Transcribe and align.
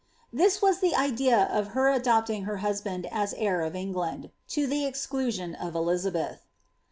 "This 0.43 0.63
was 0.63 0.79
the 0.79 0.95
idea 0.95 1.37
of 1.43 1.73
her 1.77 1.87
adopt 1.89 2.31
ing 2.31 2.45
her 2.45 2.57
husband 2.65 3.05
as 3.11 3.35
heir 3.35 3.61
of 3.61 3.75
England.' 3.75 4.31
lo 4.57 4.65
the 4.65 4.83
exclusion 4.83 5.53
of 5.53 5.75
Elizabetb. 5.75 6.39